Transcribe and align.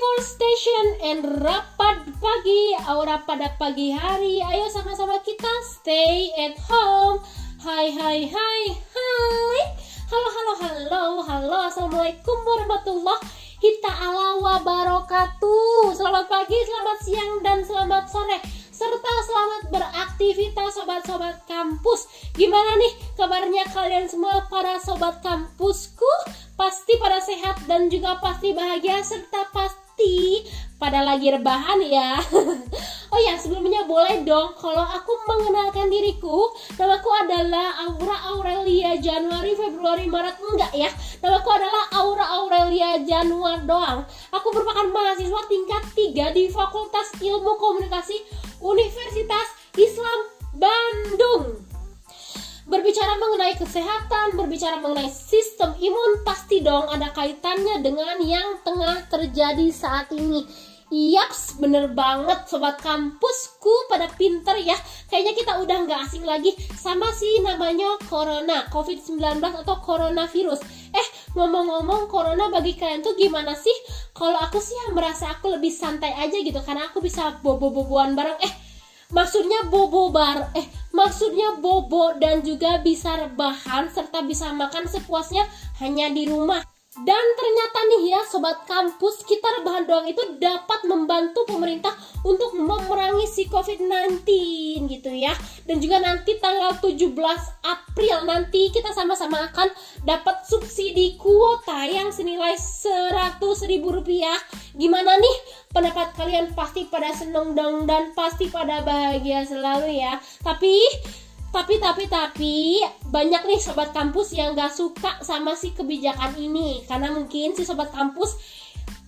24 0.00 0.24
station 0.24 0.86
and 1.12 1.20
rapat 1.44 2.00
pagi. 2.24 2.72
Aura 2.88 3.20
pada 3.20 3.52
pagi 3.60 3.92
hari. 3.92 4.40
Ayo 4.40 4.72
sama-sama 4.72 5.20
kita 5.20 5.52
stay 5.76 6.32
at 6.40 6.56
home. 6.56 7.20
Hai 7.60 7.92
hai 7.92 8.24
hai 8.24 8.62
hai. 8.72 9.60
Halo 10.08 10.28
halo 10.32 10.52
halo 10.56 11.00
halo. 11.20 11.58
Assalamualaikum 11.68 12.32
warahmatullahi 12.32 13.68
ta'ala 13.84 14.40
wabarakatuh 14.40 15.92
selamat 15.92 16.32
pagi 16.32 16.56
selamat 16.56 16.98
siang 17.04 17.32
dan 17.44 17.60
selamat 17.60 18.08
sore. 18.08 18.40
Serta 18.72 19.12
selamat 19.28 19.68
beraktivitas 19.68 20.80
sobat-sobat 20.80 21.44
kampus. 21.44 22.08
Gimana 22.32 22.80
nih 22.80 22.96
kabarnya 23.20 23.68
kalian 23.68 24.08
semua 24.08 24.48
para 24.48 24.80
sobat 24.80 25.20
kampusku? 25.20 26.08
Pasti 26.56 26.96
pada 26.96 27.20
sehat 27.20 27.68
dan 27.68 27.92
juga 27.92 28.16
pasti 28.24 28.56
bahagia 28.56 29.04
serta 29.04 29.44
pasti 29.52 29.89
pada 30.80 31.04
lagi 31.04 31.28
rebahan 31.28 31.76
ya. 31.84 32.16
oh 33.12 33.20
ya, 33.20 33.36
sebelumnya 33.36 33.84
boleh 33.84 34.24
dong 34.24 34.56
kalau 34.56 34.80
aku 34.80 35.12
mengenalkan 35.28 35.92
diriku. 35.92 36.48
Namaku 36.80 37.10
adalah 37.20 37.84
Aura 37.84 38.16
Aurelia 38.32 38.96
Januari 38.96 39.52
Februari 39.52 40.08
Maret 40.08 40.40
enggak 40.40 40.72
ya. 40.72 40.88
Namaku 41.20 41.48
adalah 41.52 41.84
Aura 42.00 42.26
Aurelia 42.40 42.96
Januar 43.04 43.60
doang. 43.68 44.08
Aku 44.32 44.48
merupakan 44.56 44.88
mahasiswa 44.88 45.40
tingkat 45.52 45.82
3 45.92 46.32
di 46.36 46.48
Fakultas 46.48 47.12
Ilmu 47.20 47.60
Komunikasi 47.60 48.16
Universitas 48.60 49.09
kesehatan, 53.60 54.40
berbicara 54.40 54.80
mengenai 54.80 55.12
sistem 55.12 55.76
imun, 55.76 56.24
pasti 56.24 56.64
dong 56.64 56.88
ada 56.88 57.12
kaitannya 57.12 57.84
dengan 57.84 58.16
yang 58.24 58.56
tengah 58.64 59.04
terjadi 59.12 59.68
saat 59.68 60.08
ini. 60.16 60.48
Yaps, 60.90 61.62
bener 61.62 61.94
banget 61.94 62.50
sobat 62.50 62.82
kampusku 62.82 63.70
pada 63.86 64.10
pinter 64.18 64.58
ya 64.58 64.74
Kayaknya 65.06 65.32
kita 65.38 65.52
udah 65.62 65.76
nggak 65.86 66.00
asing 66.02 66.26
lagi 66.26 66.50
sama 66.74 67.14
si 67.14 67.30
namanya 67.46 67.94
Corona, 68.10 68.66
COVID-19 68.74 69.38
atau 69.38 69.78
Coronavirus 69.78 70.58
Eh, 70.90 71.06
ngomong-ngomong 71.38 72.10
Corona 72.10 72.50
bagi 72.50 72.74
kalian 72.74 73.06
tuh 73.06 73.14
gimana 73.14 73.54
sih? 73.54 73.70
Kalau 74.10 74.34
aku 74.34 74.58
sih 74.58 74.74
ya 74.74 74.90
merasa 74.90 75.30
aku 75.30 75.54
lebih 75.54 75.70
santai 75.70 76.10
aja 76.10 76.34
gitu 76.42 76.58
Karena 76.58 76.90
aku 76.90 76.98
bisa 76.98 77.38
bobo-boboan 77.38 78.18
bareng 78.18 78.42
Eh, 78.42 78.50
maksudnya 79.10 79.66
bobo 79.70 80.10
bar 80.10 80.50
Eh, 80.54 80.66
maksudnya 80.90 81.58
bobo 81.58 82.16
dan 82.18 82.42
juga 82.42 82.82
bisa 82.82 83.14
rebahan 83.14 83.90
Serta 83.90 84.22
bisa 84.26 84.50
makan 84.50 84.86
sepuasnya 84.90 85.46
hanya 85.78 86.10
di 86.10 86.26
rumah 86.26 86.62
dan 86.90 87.24
ternyata 87.38 87.78
nih 87.86 88.02
ya 88.10 88.20
sobat 88.26 88.66
kampus 88.66 89.22
kita 89.22 89.46
rebahan 89.62 89.86
doang 89.86 90.10
itu 90.10 90.18
dapat 90.42 90.82
membantu 90.90 91.46
pemerintah 91.46 91.94
untuk 92.26 92.58
memerangi 92.58 93.30
si 93.30 93.46
COVID-19 93.46 94.26
gitu 94.90 95.14
ya. 95.14 95.30
Dan 95.70 95.78
juga 95.78 96.02
nanti 96.02 96.34
tanggal 96.42 96.82
17 96.82 97.14
April 97.62 98.16
nanti 98.26 98.74
kita 98.74 98.90
sama-sama 98.90 99.48
akan 99.54 99.70
dapat 100.02 100.42
subsidi 100.42 101.14
kuota 101.14 101.86
yang 101.86 102.10
senilai 102.10 102.58
100 102.58 103.38
ribu 103.70 103.94
rupiah. 103.94 104.42
Gimana 104.74 105.14
nih 105.14 105.36
pendapat 105.70 106.14
kalian 106.18 106.50
pasti 106.52 106.90
pada 106.90 107.14
seneng 107.14 107.54
dong 107.54 107.86
dan 107.86 108.10
pasti 108.14 108.50
pada 108.50 108.82
bahagia 108.82 109.46
selalu 109.46 110.02
ya. 110.02 110.18
Tapi 110.42 110.74
tapi 111.50 111.82
tapi 111.82 112.06
tapi 112.06 112.78
banyak 113.10 113.42
nih 113.42 113.58
sobat 113.58 113.90
kampus 113.90 114.38
yang 114.38 114.54
gak 114.54 114.70
suka 114.70 115.18
sama 115.22 115.54
si 115.54 115.74
kebijakan 115.74 116.34
ini. 116.38 116.82
Karena 116.86 117.10
mungkin 117.14 117.54
si 117.54 117.66
sobat 117.66 117.90
kampus 117.90 118.38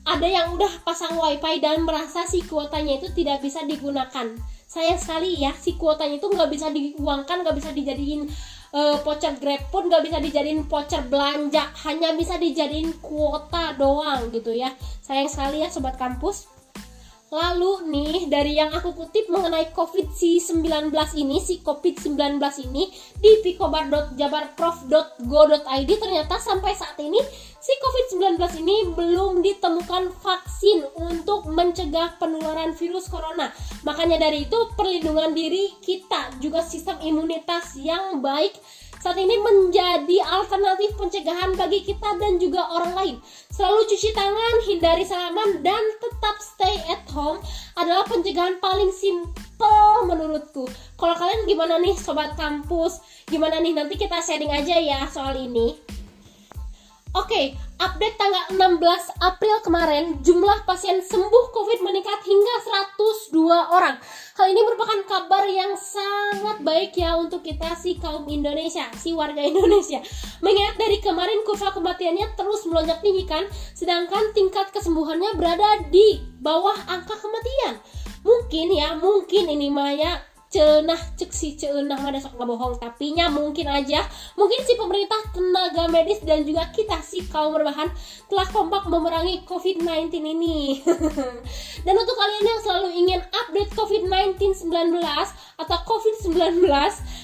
ada 0.02 0.26
yang 0.26 0.58
udah 0.58 0.82
pasang 0.82 1.14
wifi 1.14 1.62
dan 1.62 1.86
merasa 1.86 2.26
si 2.26 2.42
kuotanya 2.42 2.98
itu 2.98 3.14
tidak 3.14 3.38
bisa 3.42 3.62
digunakan. 3.62 4.34
Sayang 4.66 4.98
sekali 4.98 5.38
ya 5.38 5.54
si 5.54 5.78
kuotanya 5.78 6.18
itu 6.18 6.26
nggak 6.26 6.50
bisa 6.50 6.74
diuangkan 6.74 7.46
nggak 7.46 7.56
bisa 7.60 7.70
dijadiin 7.70 8.26
uh, 8.74 8.98
voucher 9.04 9.36
grab 9.38 9.62
pun 9.70 9.86
nggak 9.86 10.02
bisa 10.02 10.18
dijadiin 10.18 10.66
voucher 10.66 11.06
belanja. 11.06 11.70
Hanya 11.86 12.18
bisa 12.18 12.34
dijadiin 12.34 12.98
kuota 12.98 13.78
doang 13.78 14.34
gitu 14.34 14.50
ya. 14.50 14.74
Sayang 15.06 15.30
sekali 15.30 15.62
ya 15.62 15.70
sobat 15.70 15.94
kampus 15.94 16.50
Lalu 17.32 17.88
nih 17.88 18.28
dari 18.28 18.60
yang 18.60 18.76
aku 18.76 18.92
kutip 18.92 19.24
mengenai 19.32 19.72
COVID-19 19.72 20.92
ini, 21.16 21.40
si 21.40 21.64
COVID-19 21.64 22.36
ini 22.68 22.92
di 22.92 23.32
picobar.jabarprof.go.id 23.40 25.90
ternyata 25.96 26.36
sampai 26.36 26.76
saat 26.76 27.00
ini 27.00 27.16
si 27.56 27.72
COVID-19 27.80 28.36
ini 28.60 28.92
belum 28.92 29.40
ditemukan 29.40 30.12
vaksin 30.20 30.84
untuk 30.92 31.48
mencegah 31.48 32.20
penularan 32.20 32.76
virus 32.76 33.08
corona. 33.08 33.48
Makanya 33.88 34.20
dari 34.20 34.44
itu 34.44 34.68
perlindungan 34.76 35.32
diri 35.32 35.72
kita 35.80 36.36
juga 36.36 36.60
sistem 36.60 37.00
imunitas 37.00 37.80
yang 37.80 38.20
baik 38.20 38.60
saat 39.02 39.18
ini 39.18 39.34
menjadi 39.34 40.22
alternatif 40.22 40.94
pencegahan 40.94 41.58
bagi 41.58 41.82
kita 41.82 42.22
dan 42.22 42.38
juga 42.38 42.70
orang 42.70 42.94
lain. 42.94 43.16
Selalu 43.50 43.90
cuci 43.90 44.14
tangan, 44.14 44.54
hindari 44.62 45.02
salaman, 45.02 45.58
dan 45.58 45.82
tetap 45.98 46.38
stay 46.38 46.78
at 46.86 47.02
home 47.10 47.42
adalah 47.74 48.06
pencegahan 48.06 48.62
paling 48.62 48.94
simple 48.94 50.06
menurutku. 50.06 50.70
Kalau 50.94 51.18
kalian 51.18 51.50
gimana 51.50 51.82
nih 51.82 51.98
sobat 51.98 52.38
kampus? 52.38 53.02
Gimana 53.26 53.58
nih 53.58 53.74
nanti 53.74 53.98
kita 53.98 54.22
sharing 54.22 54.54
aja 54.54 54.78
ya 54.78 55.02
soal 55.10 55.34
ini. 55.34 55.74
Oke, 57.18 57.58
update 57.82 58.14
tanggal 58.14 58.46
16 58.78 58.78
April 59.18 59.58
kemarin, 59.66 60.22
jumlah 60.22 60.62
pasien 60.62 61.02
sembuh 61.02 61.50
COVID 61.50 61.82
meningkat 61.82 62.22
hingga 62.22 62.54
102 62.94 63.42
orang. 63.50 63.98
Hal 64.38 64.46
ini 64.54 64.62
merupakan 64.62 65.02
kabar 65.02 65.42
yang 65.50 65.74
sangat 65.74 66.62
baik 66.62 66.94
ya 66.94 67.18
untuk 67.18 67.42
kita 67.42 67.74
si 67.74 67.98
kaum 67.98 68.30
Indonesia, 68.30 68.86
si 68.94 69.10
warga 69.10 69.42
Indonesia. 69.42 69.98
Mengingat 70.38 70.78
dari 70.78 71.02
kemarin 71.02 71.42
kurva 71.42 71.74
kematiannya 71.74 72.38
terus 72.38 72.62
melonjak 72.70 73.02
tinggi 73.02 73.26
kan, 73.26 73.50
sedangkan 73.74 74.30
tingkat 74.30 74.70
kesembuhannya 74.70 75.34
berada 75.34 75.82
di 75.90 76.22
bawah 76.38 76.78
angka 76.86 77.18
kematian. 77.18 77.82
Mungkin 78.22 78.78
ya, 78.78 78.94
mungkin 78.94 79.50
ini 79.50 79.74
Maya 79.74 80.22
cenah 80.52 81.00
cek 81.16 81.32
si 81.32 81.56
cenah 81.56 81.96
ada 81.96 82.20
sok 82.20 82.36
bohong. 82.36 82.76
Tapi 82.76 83.16
nya 83.16 83.32
mungkin 83.32 83.64
aja. 83.72 84.04
Mungkin 84.36 84.60
si 84.68 84.76
pemerintah 84.76 85.16
tenaga 85.32 85.88
medis 85.88 86.20
dan 86.20 86.44
juga 86.44 86.68
kita 86.68 87.00
si 87.00 87.24
kaum 87.32 87.56
berbahan 87.56 87.88
telah 88.28 88.46
kompak 88.52 88.84
memerangi 88.86 89.48
COVID-19 89.48 90.12
ini. 90.20 90.84
Dan 91.84 91.94
untuk 91.96 92.14
kalian 92.14 92.44
yang 92.44 92.60
selalu 92.60 92.88
ingin 92.92 93.20
update 93.32 93.72
COVID-19 93.72 94.52
19 94.68 95.00
atau 95.56 95.78
COVID-19 95.88 96.68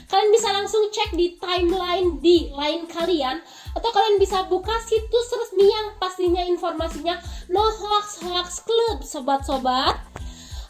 kalian 0.09 0.31
bisa 0.33 0.49
langsung 0.57 0.89
cek 0.89 1.13
di 1.13 1.37
timeline 1.37 2.17
di 2.25 2.49
line 2.49 2.89
kalian. 2.89 3.45
Atau 3.77 3.91
kalian 3.93 4.17
bisa 4.17 4.49
buka 4.49 4.73
situs 4.81 5.29
resmi 5.37 5.69
yang 5.69 5.93
pastinya 6.01 6.41
informasinya. 6.41 7.21
No 7.53 7.69
hoax 7.69 8.25
hoax 8.25 8.65
club 8.65 9.05
sobat-sobat 9.05 10.01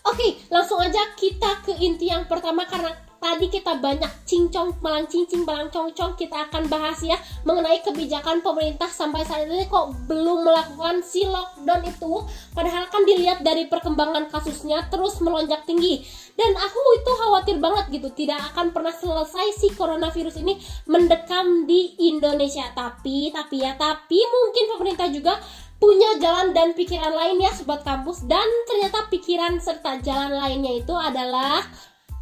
Oke, 0.09 0.41
langsung 0.49 0.81
aja 0.81 1.05
kita 1.21 1.61
ke 1.69 1.77
inti 1.77 2.09
yang 2.09 2.25
pertama 2.25 2.65
karena 2.65 2.97
tadi 3.19 3.51
kita 3.51 3.77
banyak 3.77 4.09
cincong 4.25 4.79
malang 4.79 5.05
cincing 5.11 5.43
malang 5.43 5.69
congcong 5.69 6.15
kita 6.15 6.49
akan 6.49 6.71
bahas 6.71 7.03
ya 7.03 7.19
mengenai 7.43 7.83
kebijakan 7.83 8.41
pemerintah 8.41 8.87
sampai 8.87 9.27
saat 9.27 9.51
ini 9.51 9.67
kok 9.67 9.91
belum 10.07 10.47
melakukan 10.49 11.05
si 11.05 11.27
lockdown 11.29 11.83
itu. 11.85 12.25
Padahal 12.57 12.89
kan 12.89 13.05
dilihat 13.05 13.45
dari 13.45 13.69
perkembangan 13.69 14.33
kasusnya 14.33 14.87
terus 14.89 15.21
melonjak 15.21 15.67
tinggi. 15.69 16.01
Dan 16.39 16.55
aku 16.55 16.79
itu 17.03 17.11
khawatir 17.19 17.57
banget 17.59 18.01
gitu 18.01 18.09
tidak 18.15 18.39
akan 18.55 18.71
pernah 18.71 18.95
selesai 18.95 19.61
si 19.61 19.75
coronavirus 19.75 20.41
ini 20.41 20.57
mendekam 20.89 21.67
di 21.67 21.99
Indonesia. 22.09 22.65
Tapi 22.73 23.35
tapi 23.35 23.61
ya 23.61 23.75
tapi 23.75 24.25
mungkin 24.25 24.65
pemerintah 24.73 25.11
juga 25.13 25.37
punya 25.79 26.19
jalan 26.19 26.51
dan 26.55 26.75
pikiran 26.75 27.15
lain 27.15 27.43
ya 27.43 27.55
sobat 27.55 27.87
kampus. 27.87 28.27
Dan 28.27 28.47
ternyata 28.67 29.07
pikiran 29.11 29.59
serta 29.63 30.03
jalan 30.03 30.35
lainnya 30.39 30.79
itu 30.83 30.95
adalah 30.95 31.63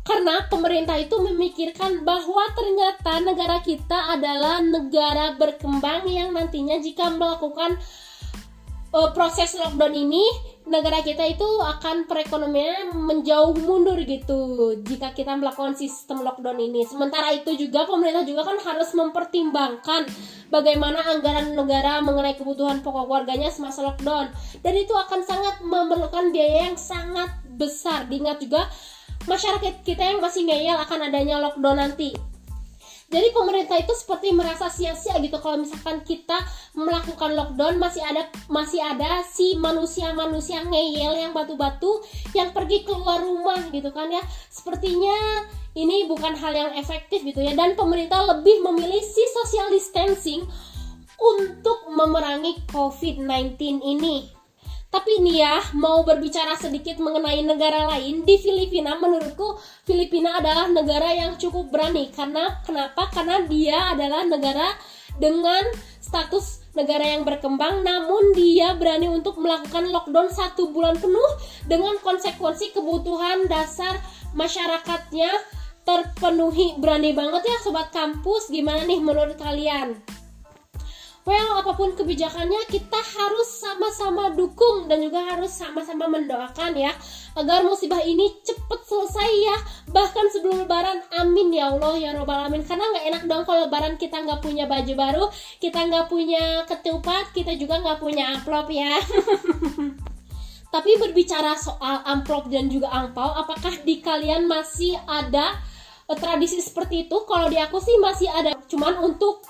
karena 0.06 0.46
pemerintah 0.46 0.94
itu 1.02 1.18
memikirkan 1.18 2.06
bahwa 2.06 2.46
ternyata 2.54 3.12
negara 3.26 3.58
kita 3.58 4.14
adalah 4.14 4.62
negara 4.62 5.34
berkembang 5.34 6.06
yang 6.06 6.30
nantinya 6.30 6.78
jika 6.78 7.10
melakukan 7.10 7.74
uh, 8.94 9.10
proses 9.10 9.58
lockdown 9.58 9.98
ini 9.98 10.22
negara 10.66 10.98
kita 10.98 11.22
itu 11.22 11.46
akan 11.62 12.10
perekonomian 12.10 12.90
menjauh 12.90 13.54
mundur 13.62 14.02
gitu 14.02 14.74
jika 14.82 15.14
kita 15.14 15.38
melakukan 15.38 15.78
sistem 15.78 16.26
lockdown 16.26 16.58
ini. 16.58 16.82
Sementara 16.82 17.30
itu 17.30 17.54
juga 17.54 17.86
pemerintah 17.86 18.26
juga 18.26 18.42
kan 18.42 18.58
harus 18.58 18.90
mempertimbangkan 18.92 20.10
bagaimana 20.50 20.98
anggaran 21.06 21.54
negara 21.54 22.02
mengenai 22.02 22.34
kebutuhan 22.34 22.82
pokok 22.82 23.06
warganya 23.06 23.46
semasa 23.46 23.86
lockdown 23.86 24.30
dan 24.66 24.74
itu 24.74 24.92
akan 24.92 25.22
sangat 25.22 25.62
memerlukan 25.62 26.34
biaya 26.34 26.70
yang 26.70 26.78
sangat 26.78 27.30
besar. 27.46 28.10
Diingat 28.10 28.42
juga 28.42 28.66
masyarakat 29.30 29.86
kita 29.86 30.02
yang 30.02 30.18
masih 30.18 30.50
ngeyel 30.50 30.76
akan 30.82 31.10
adanya 31.10 31.38
lockdown 31.38 31.78
nanti. 31.78 32.35
Jadi 33.06 33.30
pemerintah 33.30 33.78
itu 33.78 33.94
seperti 33.94 34.34
merasa 34.34 34.66
sia-sia 34.66 35.14
gitu 35.22 35.38
kalau 35.38 35.62
misalkan 35.62 36.02
kita 36.02 36.42
melakukan 36.74 37.38
lockdown 37.38 37.78
masih 37.78 38.02
ada 38.02 38.26
masih 38.50 38.82
ada 38.82 39.22
si 39.22 39.54
manusia-manusia 39.54 40.66
ngeyel 40.66 41.14
yang 41.14 41.30
batu-batu 41.30 42.02
yang 42.34 42.50
pergi 42.50 42.82
keluar 42.82 43.22
rumah 43.22 43.62
gitu 43.70 43.94
kan 43.94 44.10
ya. 44.10 44.18
Sepertinya 44.50 45.46
ini 45.78 46.10
bukan 46.10 46.34
hal 46.34 46.50
yang 46.50 46.72
efektif 46.74 47.22
gitu 47.22 47.46
ya. 47.46 47.54
Dan 47.54 47.78
pemerintah 47.78 48.26
lebih 48.26 48.66
memilih 48.66 48.98
si 48.98 49.22
social 49.30 49.70
distancing 49.70 50.42
untuk 51.16 51.86
memerangi 51.94 52.58
COVID-19 52.74 53.86
ini 53.86 54.35
tapi 54.96 55.20
ini 55.20 55.44
ya, 55.44 55.60
mau 55.76 56.00
berbicara 56.08 56.56
sedikit 56.56 56.96
mengenai 57.04 57.44
negara 57.44 57.84
lain 57.84 58.24
di 58.24 58.40
Filipina, 58.40 58.96
menurutku 58.96 59.60
Filipina 59.84 60.40
adalah 60.40 60.72
negara 60.72 61.12
yang 61.12 61.36
cukup 61.36 61.68
berani. 61.68 62.08
Karena 62.08 62.64
kenapa? 62.64 63.12
Karena 63.12 63.44
dia 63.44 63.92
adalah 63.92 64.24
negara 64.24 64.72
dengan 65.20 65.60
status 66.00 66.64
negara 66.72 67.12
yang 67.12 67.28
berkembang, 67.28 67.84
namun 67.84 68.32
dia 68.32 68.72
berani 68.72 69.12
untuk 69.12 69.36
melakukan 69.36 69.84
lockdown 69.92 70.32
satu 70.32 70.72
bulan 70.72 70.96
penuh 70.96 71.30
dengan 71.68 72.00
konsekuensi 72.00 72.72
kebutuhan 72.72 73.52
dasar 73.52 74.00
masyarakatnya 74.32 75.28
terpenuhi. 75.84 76.80
Berani 76.80 77.12
banget 77.12 77.44
ya 77.44 77.56
sobat 77.60 77.92
kampus, 77.92 78.48
gimana 78.48 78.88
nih 78.88 79.04
menurut 79.04 79.36
kalian? 79.36 80.00
Well 81.26 81.58
apa 81.58 81.74
pun 81.74 81.90
kebijakannya 81.98 82.70
kita 82.70 83.02
harus 83.02 83.50
sama-sama 83.58 84.30
dukung 84.30 84.86
dan 84.86 85.02
juga 85.02 85.26
harus 85.26 85.50
sama-sama 85.50 86.06
mendoakan 86.06 86.78
ya 86.78 86.94
agar 87.34 87.66
musibah 87.66 87.98
ini 88.00 88.38
cepet 88.46 88.80
selesai 88.86 89.30
ya. 89.34 89.56
Bahkan 89.90 90.26
sebelum 90.30 90.64
lebaran 90.64 91.02
amin 91.18 91.50
ya 91.50 91.74
Allah 91.74 91.98
ya 91.98 92.10
robbal 92.14 92.46
alamin. 92.46 92.62
Karena 92.62 92.86
nggak 92.94 93.04
enak 93.10 93.22
dong 93.26 93.42
kalau 93.42 93.66
lebaran 93.66 93.98
kita 93.98 94.22
nggak 94.22 94.40
punya 94.40 94.64
baju 94.70 94.92
baru 94.94 95.24
kita 95.58 95.78
nggak 95.90 96.06
punya 96.06 96.62
ketupat 96.70 97.34
kita 97.34 97.58
juga 97.58 97.82
nggak 97.82 97.98
punya 97.98 98.24
amplop 98.38 98.70
ya. 98.70 98.94
Tapi 100.74 100.90
berbicara 101.02 101.58
soal 101.58 102.06
amplop 102.06 102.46
dan 102.46 102.70
juga 102.70 102.86
angpau 102.94 103.34
apakah 103.34 103.74
di 103.82 103.98
kalian 103.98 104.46
masih 104.46 104.94
ada 105.10 105.58
eh, 106.06 106.18
tradisi 106.18 106.62
seperti 106.62 107.10
itu? 107.10 107.16
Kalau 107.26 107.50
di 107.50 107.58
aku 107.58 107.82
sih 107.82 107.98
masih 107.98 108.30
ada. 108.30 108.54
Cuman 108.70 109.02
untuk 109.02 109.42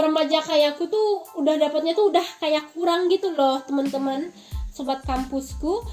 remaja 0.00 0.40
kayak 0.40 0.80
aku 0.80 0.88
tuh 0.88 1.26
udah 1.36 1.60
dapatnya 1.60 1.92
tuh 1.92 2.08
udah 2.08 2.24
kayak 2.40 2.64
kurang 2.72 3.12
gitu 3.12 3.34
loh 3.36 3.60
teman-teman 3.68 4.32
sobat 4.72 5.04
kampusku. 5.04 5.84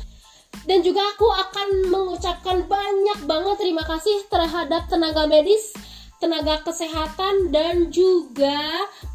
Dan 0.66 0.82
juga 0.82 1.04
aku 1.14 1.30
akan 1.30 1.94
mengucapkan 1.94 2.66
banyak 2.66 3.20
banget 3.30 3.56
terima 3.62 3.86
kasih 3.86 4.26
terhadap 4.32 4.90
tenaga 4.90 5.30
medis 5.30 5.76
tenaga 6.20 6.60
kesehatan 6.68 7.50
dan 7.50 7.88
juga 7.88 8.60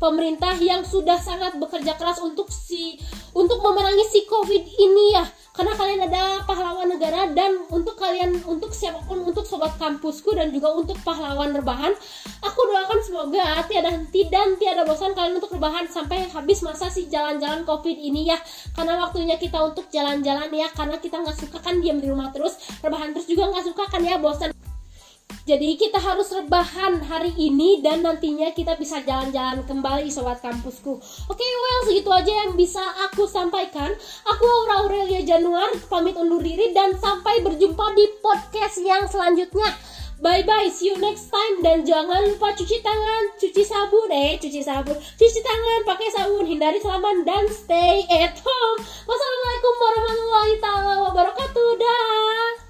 pemerintah 0.01 0.56
yang 0.56 0.83
sudah 0.83 1.21
sangat 1.21 1.61
bekerja 1.61 1.95
keras 2.01 2.19
untuk 2.19 2.49
si 2.49 2.97
untuk 3.37 3.61
memerangi 3.61 4.05
si 4.09 4.25
covid 4.25 4.65
ini 4.65 5.15
ya. 5.15 5.25
Karena 5.55 5.71
kalian 5.79 6.11
ada 6.11 6.43
pahlawan 6.43 6.91
negara 6.91 7.31
dan 7.31 7.62
untuk 7.71 7.95
kalian 7.95 8.43
untuk 8.43 8.75
siapa 8.75 8.99
pun 9.06 9.23
untuk 9.23 9.47
sobat 9.47 9.79
kampusku 9.79 10.35
dan 10.35 10.51
juga 10.51 10.75
untuk 10.75 10.99
pahlawan 11.06 11.55
rebahan 11.55 11.95
aku 12.43 12.61
doakan 12.71 13.01
semoga 13.03 13.62
tiada 13.71 13.91
henti 13.91 14.27
dan 14.31 14.59
tiada 14.59 14.83
bosan 14.83 15.15
kalian 15.15 15.39
untuk 15.39 15.55
rebahan 15.55 15.87
sampai 15.87 16.27
habis 16.31 16.62
masa 16.62 16.87
si 16.91 17.06
jalan-jalan 17.11 17.67
covid 17.67 17.95
ini 17.95 18.31
ya. 18.31 18.39
Karena 18.75 19.03
waktunya 19.03 19.35
kita 19.39 19.59
untuk 19.61 19.91
jalan-jalan 19.91 20.49
ya 20.55 20.71
karena 20.71 20.97
kita 21.03 21.19
nggak 21.21 21.37
suka 21.37 21.59
kan 21.59 21.83
diam 21.83 21.99
di 21.99 22.06
rumah 22.06 22.31
terus. 22.31 22.55
Rebahan 22.81 23.11
terus 23.15 23.27
juga 23.27 23.51
nggak 23.51 23.65
suka 23.67 23.85
kan 23.91 24.03
ya 24.03 24.19
bosan 24.23 24.54
jadi 25.44 25.76
kita 25.76 26.00
harus 26.00 26.32
rebahan 26.32 27.05
hari 27.05 27.29
ini 27.37 27.85
dan 27.85 28.00
nantinya 28.00 28.49
kita 28.56 28.81
bisa 28.81 29.05
jalan-jalan 29.05 29.61
kembali 29.69 30.08
sobat 30.08 30.41
kampusku. 30.41 30.96
Oke, 30.96 31.37
okay, 31.37 31.52
well 31.52 31.81
segitu 31.85 32.08
aja 32.08 32.32
yang 32.32 32.56
bisa 32.56 32.81
aku 33.05 33.29
sampaikan. 33.29 33.93
Aku 34.25 34.44
Aura 34.44 34.88
Aurelia 34.88 35.20
Januar 35.20 35.69
pamit 35.93 36.17
undur 36.17 36.41
diri 36.41 36.73
dan 36.73 36.96
sampai 36.96 37.44
berjumpa 37.44 37.93
di 37.93 38.08
podcast 38.25 38.81
yang 38.81 39.05
selanjutnya. 39.05 39.69
Bye 40.25 40.49
bye, 40.49 40.73
see 40.73 40.88
you 40.88 40.96
next 40.96 41.29
time 41.29 41.61
dan 41.61 41.85
jangan 41.85 42.25
lupa 42.25 42.56
cuci 42.56 42.81
tangan, 42.81 43.37
cuci 43.37 43.62
sabun, 43.69 44.08
eh 44.17 44.41
cuci 44.41 44.64
sabun, 44.64 44.96
cuci 44.96 45.41
tangan 45.44 45.81
pakai 45.85 46.08
sabun, 46.08 46.49
hindari 46.49 46.81
salaman 46.81 47.20
dan 47.29 47.44
stay 47.52 48.08
at 48.08 48.32
home. 48.41 48.79
Wassalamualaikum 48.81 49.75
warahmatullahi 49.76 50.52
wabarakatuh. 51.05 52.64